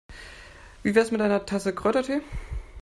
[0.81, 2.21] Wie wär's mit einer Tasse Kräutertee?